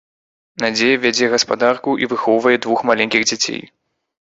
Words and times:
Надзея 0.63 0.95
вядзе 1.03 1.25
гаспадарку 1.35 1.95
і 2.05 2.09
выхоўвае 2.15 2.57
дваіх 2.65 2.85
маленькіх 2.93 3.21
дзяцей. 3.31 3.63